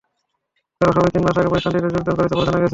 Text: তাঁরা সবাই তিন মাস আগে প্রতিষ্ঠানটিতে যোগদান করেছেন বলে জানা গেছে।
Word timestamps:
তাঁরা 0.81 0.91
সবাই 0.95 1.11
তিন 1.13 1.23
মাস 1.25 1.35
আগে 1.37 1.49
প্রতিষ্ঠানটিতে 1.51 1.87
যোগদান 1.87 2.15
করেছেন 2.17 2.35
বলে 2.37 2.47
জানা 2.47 2.59
গেছে। 2.59 2.69